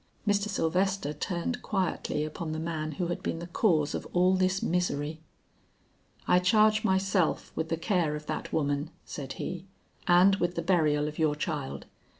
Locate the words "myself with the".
6.83-7.77